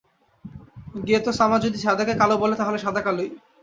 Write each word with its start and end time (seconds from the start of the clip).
গেতো-সামা 1.07 1.57
যদি 1.65 1.77
সাদাকে 1.77 2.13
কালো 2.21 2.35
বলে, 2.37 2.55
তাহলে 2.57 2.77
সাদা 2.77 3.01
কালোই। 3.03 3.29